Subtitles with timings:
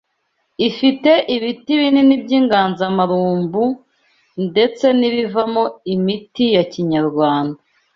[0.67, 3.63] Ifite ibiti binini by’inganzamarumbu
[4.47, 7.59] ndetse n’ibivamo imiti ya Kinyarwanda